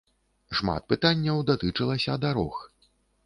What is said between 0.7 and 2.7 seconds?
пытанняў датычылася дарог.